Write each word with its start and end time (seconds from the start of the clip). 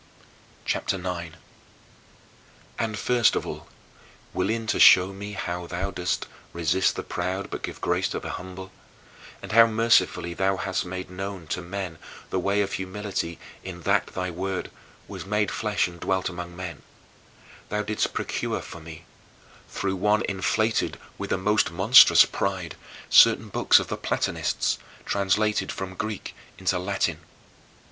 CHAPTER 0.65 0.95
IX 0.95 1.05
13. 1.05 1.35
And 2.79 2.97
first 2.97 3.35
of 3.35 3.45
all, 3.45 3.67
willing 4.33 4.65
to 4.65 4.79
show 4.79 5.13
me 5.13 5.33
how 5.33 5.67
thou 5.67 5.91
dost 5.91 6.25
"resist 6.53 6.95
the 6.95 7.03
proud, 7.03 7.51
but 7.51 7.61
give 7.61 7.79
grace 7.81 8.07
to 8.09 8.19
the 8.19 8.31
humble," 8.31 8.71
and 9.43 9.51
how 9.51 9.67
mercifully 9.67 10.33
thou 10.33 10.57
hast 10.57 10.85
made 10.87 11.11
known 11.11 11.45
to 11.49 11.61
men 11.61 11.99
the 12.31 12.39
way 12.39 12.63
of 12.63 12.73
humility 12.73 13.37
in 13.63 13.81
that 13.83 14.07
thy 14.07 14.31
Word 14.31 14.71
"was 15.07 15.23
made 15.27 15.51
flesh 15.51 15.87
and 15.87 15.99
dwelt 15.99 16.29
among 16.29 16.55
men," 16.55 16.81
thou 17.69 17.83
didst 17.83 18.11
procure 18.11 18.63
for 18.63 18.79
me, 18.79 19.05
through 19.69 19.97
one 19.97 20.23
inflated 20.27 20.97
with 21.19 21.29
the 21.29 21.37
most 21.37 21.69
monstrous 21.69 22.25
pride, 22.25 22.75
certain 23.11 23.49
books 23.49 23.77
of 23.77 23.89
the 23.89 23.97
Platonists, 23.97 24.79
translated 25.05 25.71
from 25.71 25.93
Greek 25.93 26.35
into 26.57 26.79
Latin. 26.79 27.19